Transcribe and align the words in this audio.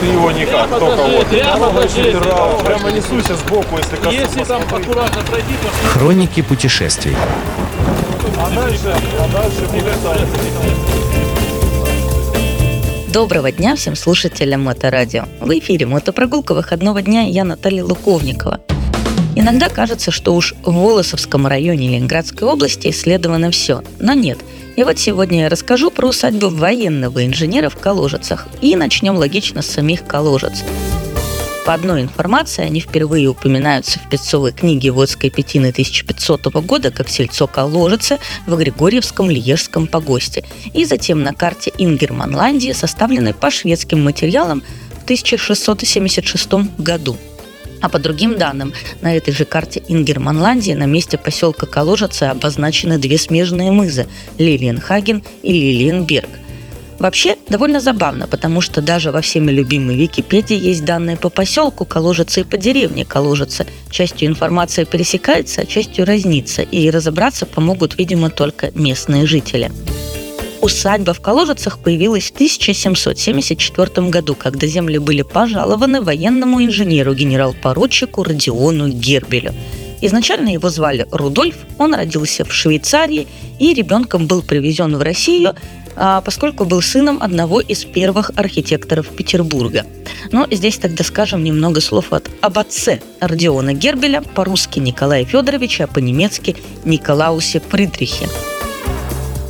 Ты 0.00 0.06
его 0.06 0.30
никак, 0.30 0.68
только 0.70 1.02
вот. 1.02 1.26
Прямо, 1.28 1.70
прямо 2.64 2.90
несуйся 2.90 3.36
сбоку, 3.36 3.78
если 3.78 3.96
коснусь. 3.96 4.14
Если 4.14 4.44
там 4.44 4.62
аккуратно 4.62 5.22
пройти, 5.22 5.54
то 5.62 5.88
Хроники 5.88 6.42
путешествий. 6.42 7.16
А 8.38 8.50
дальше, 8.50 8.94
а 9.18 9.28
дальше. 9.32 9.64
Доброго 13.12 13.52
дня 13.52 13.76
всем 13.76 13.94
слушателям 13.94 14.64
Моторадио. 14.64 15.26
В 15.40 15.56
эфире 15.58 15.86
мотопрогулка 15.86 16.52
выходного 16.52 17.00
дня 17.00 17.22
я 17.22 17.44
Наталья 17.44 17.84
Луковникова. 17.84 18.60
Иногда 19.36 19.68
кажется, 19.68 20.10
что 20.10 20.34
уж 20.34 20.54
в 20.64 20.72
Волосовском 20.72 21.46
районе 21.46 21.88
Ленинградской 21.88 22.46
области 22.46 22.88
исследовано 22.88 23.50
все, 23.50 23.82
но 24.00 24.14
нет. 24.14 24.38
И 24.76 24.82
вот 24.82 24.98
сегодня 24.98 25.42
я 25.42 25.48
расскажу 25.48 25.90
про 25.90 26.08
усадьбу 26.08 26.48
военного 26.48 27.24
инженера 27.24 27.68
в 27.68 27.76
Коложицах. 27.76 28.48
И 28.60 28.74
начнем 28.74 29.16
логично 29.16 29.62
с 29.62 29.66
самих 29.66 30.04
Коложец. 30.04 30.64
По 31.64 31.72
одной 31.72 32.02
информации, 32.02 32.64
они 32.64 32.80
впервые 32.80 33.28
упоминаются 33.28 33.98
в 33.98 34.10
пецовой 34.10 34.52
книге 34.52 34.90
Водской 34.90 35.30
Петины 35.30 35.70
1500 35.70 36.46
года 36.66 36.90
как 36.90 37.08
сельцо 37.08 37.46
Коложице 37.46 38.18
в 38.46 38.54
Григорьевском 38.56 39.30
Лиежском 39.30 39.86
погосте, 39.86 40.44
и 40.74 40.84
затем 40.84 41.22
на 41.22 41.32
карте 41.32 41.72
Ингерманландии, 41.78 42.72
составленной 42.72 43.32
по 43.32 43.50
шведским 43.50 44.02
материалам 44.04 44.62
в 45.00 45.04
1676 45.04 46.52
году. 46.76 47.16
А 47.84 47.90
по 47.90 47.98
другим 47.98 48.38
данным, 48.38 48.72
на 49.02 49.14
этой 49.14 49.34
же 49.34 49.44
карте 49.44 49.82
Ингерманландии 49.88 50.72
на 50.72 50.86
месте 50.86 51.18
поселка 51.18 51.66
Коложице 51.66 52.22
обозначены 52.22 52.96
две 52.96 53.18
смежные 53.18 53.72
мызы– 53.72 54.06
Лилиенхаген 54.38 55.22
и 55.42 55.52
Лилиенберг. 55.52 56.30
Вообще, 56.98 57.36
довольно 57.46 57.80
забавно, 57.80 58.26
потому 58.26 58.62
что 58.62 58.80
даже 58.80 59.12
во 59.12 59.20
всеми 59.20 59.50
любимой 59.50 59.96
Википедии 59.96 60.56
есть 60.56 60.86
данные 60.86 61.18
по 61.18 61.28
поселку 61.28 61.84
Коложица 61.84 62.40
и 62.40 62.44
по 62.44 62.56
деревне 62.56 63.04
Коложица. 63.04 63.66
Частью 63.90 64.28
информация 64.28 64.86
пересекается, 64.86 65.60
а 65.60 65.66
частью 65.66 66.06
разнится, 66.06 66.62
и 66.62 66.88
разобраться 66.88 67.44
помогут, 67.44 67.98
видимо, 67.98 68.30
только 68.30 68.70
местные 68.74 69.26
жители. 69.26 69.70
Усадьба 70.64 71.12
в 71.12 71.20
Коложицах 71.20 71.78
появилась 71.78 72.30
в 72.30 72.34
1774 72.36 74.08
году, 74.08 74.34
когда 74.34 74.66
земли 74.66 74.96
были 74.96 75.20
пожалованы 75.20 76.00
военному 76.00 76.64
инженеру 76.64 77.12
генерал-поручику 77.12 78.22
Родиону 78.22 78.88
Гербелю. 78.88 79.52
Изначально 80.00 80.48
его 80.48 80.70
звали 80.70 81.06
Рудольф, 81.10 81.56
он 81.76 81.92
родился 81.94 82.46
в 82.46 82.52
Швейцарии 82.54 83.26
и 83.58 83.74
ребенком 83.74 84.26
был 84.26 84.40
привезен 84.40 84.96
в 84.96 85.02
Россию, 85.02 85.54
а, 85.96 86.22
поскольку 86.22 86.64
был 86.64 86.80
сыном 86.80 87.18
одного 87.20 87.60
из 87.60 87.84
первых 87.84 88.30
архитекторов 88.34 89.08
Петербурга. 89.08 89.84
Но 90.32 90.46
здесь 90.50 90.78
тогда 90.78 91.04
скажем 91.04 91.44
немного 91.44 91.82
слов 91.82 92.10
от, 92.14 92.30
об 92.40 92.58
отце 92.58 93.02
Родиона 93.20 93.74
Гербеля, 93.74 94.22
по-русски 94.22 94.78
Николая 94.78 95.26
Федоровича, 95.26 95.84
а 95.84 95.88
по-немецки 95.88 96.56
Николаусе 96.86 97.60
Фридрихе. 97.60 98.28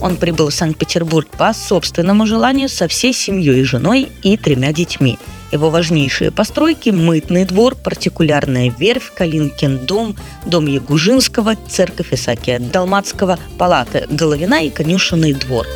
Он 0.04 0.18
прибыл 0.18 0.50
в 0.50 0.54
Санкт-Петербург 0.54 1.26
по 1.30 1.54
собственному 1.54 2.26
желанию 2.26 2.68
со 2.68 2.88
всей 2.88 3.14
семьей, 3.14 3.64
женой 3.64 4.08
и 4.22 4.36
тремя 4.36 4.70
детьми. 4.70 5.18
Его 5.50 5.70
важнейшие 5.70 6.30
постройки– 6.30 6.90
Мытный 6.90 7.46
двор, 7.46 7.74
партикулярная 7.74 8.70
верфь, 8.78 9.12
Калинкин 9.14 9.86
дом, 9.86 10.14
дом 10.44 10.66
Ягужинского, 10.66 11.56
церковь 11.70 12.12
Исаакия 12.12 12.58
Далматского, 12.58 13.38
палаты 13.56 14.06
Головина 14.10 14.62
и 14.62 14.68
конюшенный 14.68 15.32
двор. 15.32 15.66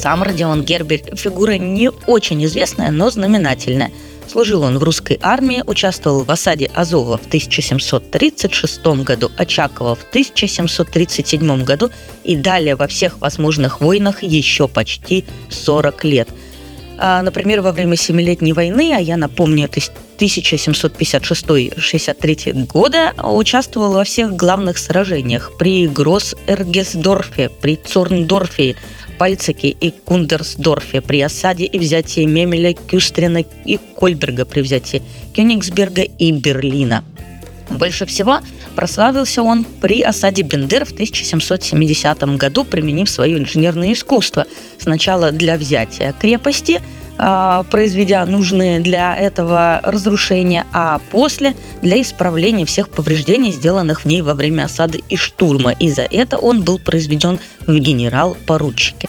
Сам 0.00 0.22
Родион 0.22 0.62
Гербель– 0.62 1.04
фигура 1.14 1.58
не 1.58 1.90
очень 2.06 2.42
известная, 2.46 2.90
но 2.90 3.10
знаменательная– 3.10 3.90
Служил 4.32 4.62
он 4.62 4.78
в 4.78 4.82
русской 4.82 5.18
армии, 5.20 5.62
участвовал 5.66 6.24
в 6.24 6.30
осаде 6.30 6.70
Азова 6.74 7.18
в 7.18 7.26
1736 7.26 8.86
году, 9.04 9.30
Очакова 9.36 9.94
в 9.94 10.04
1737 10.08 11.64
году 11.64 11.90
и 12.24 12.34
далее 12.34 12.74
во 12.74 12.86
всех 12.86 13.20
возможных 13.20 13.82
войнах 13.82 14.22
еще 14.22 14.68
почти 14.68 15.26
40 15.50 16.04
лет. 16.04 16.30
А, 16.96 17.20
например, 17.20 17.60
во 17.60 17.72
время 17.72 17.96
Семилетней 17.96 18.52
войны, 18.52 18.94
а 18.96 19.00
я 19.00 19.18
напомню, 19.18 19.66
это 19.66 19.80
1756-63 20.18 22.66
года, 22.68 23.12
участвовал 23.22 23.92
во 23.92 24.04
всех 24.04 24.34
главных 24.34 24.78
сражениях 24.78 25.52
при 25.58 25.86
Гросс-Эргесдорфе, 25.88 27.50
при 27.60 27.76
Цорндорфе, 27.76 28.76
Пальцике 29.18 29.68
и 29.68 29.90
Кундерсдорфе 29.90 31.00
при 31.00 31.20
осаде 31.20 31.64
и 31.64 31.78
взятии 31.78 32.24
Мемеля, 32.24 32.74
Кюстрина 32.74 33.44
и 33.64 33.78
Кольберга 33.96 34.44
при 34.44 34.60
взятии 34.60 35.02
Кёнигсберга 35.34 36.02
и 36.02 36.32
Берлина. 36.32 37.04
Больше 37.70 38.06
всего 38.06 38.40
прославился 38.74 39.42
он 39.42 39.64
при 39.64 40.02
осаде 40.02 40.42
Бендер 40.42 40.84
в 40.84 40.92
1770 40.92 42.36
году, 42.36 42.64
применив 42.64 43.08
свое 43.08 43.38
инженерное 43.38 43.92
искусство. 43.92 44.46
Сначала 44.78 45.32
для 45.32 45.56
взятия 45.56 46.12
крепости– 46.12 46.80
произведя 47.70 48.26
нужные 48.26 48.80
для 48.80 49.16
этого 49.16 49.78
разрушения, 49.84 50.66
а 50.72 51.00
после 51.10 51.54
для 51.80 52.02
исправления 52.02 52.66
всех 52.66 52.88
повреждений, 52.88 53.52
сделанных 53.52 54.00
в 54.00 54.06
ней 54.06 54.22
во 54.22 54.34
время 54.34 54.64
осады 54.64 55.04
и 55.08 55.14
штурма. 55.16 55.70
И 55.72 55.88
за 55.90 56.02
это 56.02 56.38
он 56.38 56.62
был 56.62 56.80
произведен 56.80 57.38
в 57.66 57.74
генерал-поручике. 57.74 59.08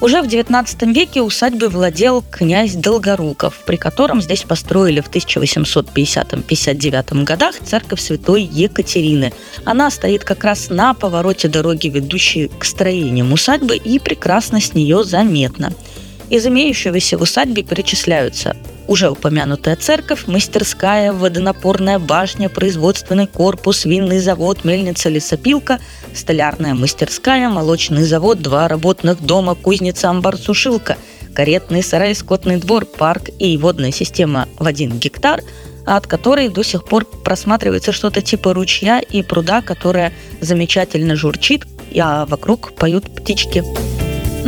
Уже 0.00 0.22
в 0.22 0.26
XIX 0.26 0.92
веке 0.92 1.22
усадьбой 1.22 1.70
владел 1.70 2.22
князь 2.30 2.74
Долгоруков, 2.74 3.64
при 3.66 3.74
котором 3.76 4.22
здесь 4.22 4.42
построили 4.42 5.00
в 5.00 5.10
1850-59 5.10 7.24
годах 7.24 7.56
церковь 7.64 8.00
святой 8.00 8.42
Екатерины. 8.42 9.32
Она 9.64 9.90
стоит 9.90 10.22
как 10.22 10.44
раз 10.44 10.70
на 10.70 10.94
повороте 10.94 11.48
дороги, 11.48 11.88
ведущей 11.88 12.48
к 12.58 12.64
строениям 12.64 13.32
усадьбы, 13.32 13.76
и 13.76 13.98
прекрасно 13.98 14.60
с 14.60 14.74
нее 14.74 15.02
заметно– 15.02 15.72
из 16.30 16.46
имеющегося 16.46 17.18
в 17.18 17.22
усадьбе 17.22 17.62
перечисляются 17.62 18.56
уже 18.88 19.10
упомянутая 19.10 19.76
церковь, 19.76 20.26
мастерская, 20.26 21.12
водонапорная 21.12 21.98
башня, 21.98 22.48
производственный 22.48 23.26
корпус, 23.26 23.84
винный 23.84 24.18
завод, 24.18 24.64
мельница, 24.64 25.10
лесопилка, 25.10 25.78
столярная 26.14 26.74
мастерская, 26.74 27.50
молочный 27.50 28.04
завод, 28.04 28.40
два 28.40 28.66
работных 28.66 29.20
дома, 29.20 29.54
кузница, 29.54 30.08
амбар, 30.08 30.38
сушилка, 30.38 30.96
каретный 31.34 31.82
сарай, 31.82 32.14
скотный 32.14 32.56
двор, 32.56 32.86
парк 32.86 33.28
и 33.38 33.56
водная 33.58 33.92
система 33.92 34.48
в 34.58 34.66
один 34.66 34.98
гектар, 34.98 35.42
от 35.84 36.06
которой 36.06 36.48
до 36.48 36.62
сих 36.62 36.84
пор 36.84 37.04
просматривается 37.04 37.92
что-то 37.92 38.22
типа 38.22 38.54
ручья 38.54 39.00
и 39.00 39.22
пруда, 39.22 39.60
которая 39.60 40.14
замечательно 40.40 41.14
журчит, 41.14 41.66
а 41.94 42.24
вокруг 42.24 42.72
поют 42.74 43.04
птички. 43.14 43.62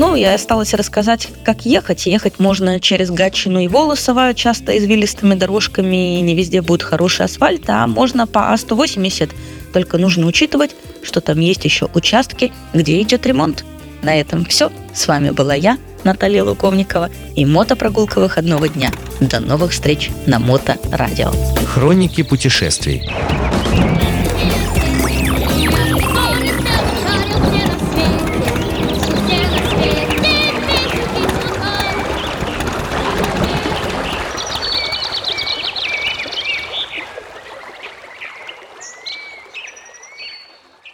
Ну, 0.00 0.16
и 0.16 0.24
осталось 0.24 0.72
рассказать, 0.72 1.28
как 1.44 1.66
ехать. 1.66 2.06
Ехать 2.06 2.38
можно 2.38 2.80
через 2.80 3.10
Гатчину 3.10 3.60
и 3.60 3.68
Волосово, 3.68 4.32
часто 4.32 4.78
извилистыми 4.78 5.34
дорожками, 5.34 6.16
и 6.18 6.22
не 6.22 6.34
везде 6.34 6.62
будет 6.62 6.82
хороший 6.82 7.26
асфальт, 7.26 7.68
а 7.68 7.86
можно 7.86 8.26
по 8.26 8.38
А180. 8.38 9.30
Только 9.74 9.98
нужно 9.98 10.24
учитывать, 10.24 10.74
что 11.02 11.20
там 11.20 11.38
есть 11.38 11.66
еще 11.66 11.90
участки, 11.92 12.50
где 12.72 12.98
идет 13.02 13.26
ремонт. 13.26 13.66
На 14.00 14.18
этом 14.18 14.46
все. 14.46 14.72
С 14.94 15.06
вами 15.06 15.32
была 15.32 15.52
я, 15.52 15.76
Наталья 16.02 16.44
Луковникова, 16.44 17.10
и 17.36 17.44
мотопрогулка 17.44 18.20
выходного 18.20 18.70
дня. 18.70 18.92
До 19.20 19.38
новых 19.38 19.72
встреч 19.72 20.08
на 20.24 20.38
Мото 20.38 20.78
Радио. 20.90 21.30
Хроники 21.74 22.22
путешествий. 22.22 23.02